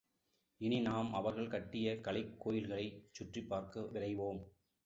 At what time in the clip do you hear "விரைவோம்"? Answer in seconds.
3.93-4.41